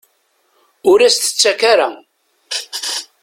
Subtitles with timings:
[0.91, 1.89] Ur as-t-ttakk ara.